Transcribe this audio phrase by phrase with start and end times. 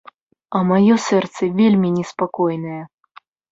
[0.59, 2.83] А маё сэрца вельмі неспакойнае.